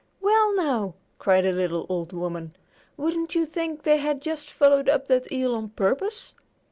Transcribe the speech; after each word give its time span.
"Well, 0.19 0.55
now," 0.55 0.95
cried 1.19 1.43
the 1.43 1.51
little 1.51 1.85
old 1.87 2.11
woman, 2.11 2.55
"wouldn't 2.97 3.35
you 3.35 3.45
think 3.45 3.83
they 3.83 3.97
had 3.97 4.19
just 4.19 4.49
followed 4.49 4.89
up 4.89 5.07
that 5.09 5.31
eel 5.31 5.53
on 5.53 5.69
purpose? 5.69 6.33